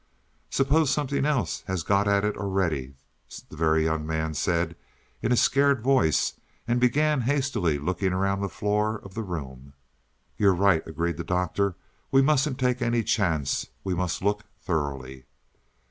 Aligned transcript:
"Suppose 0.49 0.89
something 0.89 1.27
else 1.27 1.61
has 1.67 1.83
got 1.83 2.07
at 2.07 2.23
it 2.25 2.35
already," 2.35 2.95
the 3.49 3.55
Very 3.55 3.83
Young 3.83 4.03
Man 4.03 4.33
said 4.33 4.75
in 5.21 5.31
a 5.31 5.37
scared 5.37 5.83
voice, 5.83 6.39
and 6.67 6.79
began 6.79 7.21
hastily 7.21 7.77
looking 7.77 8.11
around 8.11 8.41
the 8.41 8.49
floor 8.49 8.97
of 8.97 9.13
the 9.13 9.21
room. 9.21 9.73
"You're 10.37 10.55
right," 10.55 10.81
agreed 10.87 11.17
the 11.17 11.23
Doctor. 11.23 11.75
"We 12.09 12.23
mustn't 12.23 12.57
take 12.59 12.81
any 12.81 13.03
chance; 13.03 13.67
we 13.83 13.93
must 13.93 14.23
look 14.23 14.45
thoroughly." 14.59 15.25